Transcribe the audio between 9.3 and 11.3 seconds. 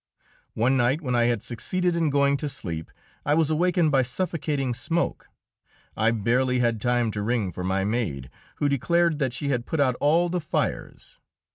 she had put out all the fires.